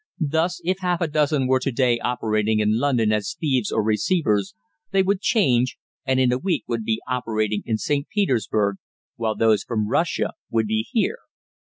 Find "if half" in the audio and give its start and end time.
0.63-0.99